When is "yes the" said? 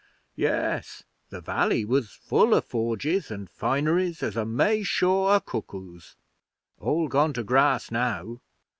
0.35-1.41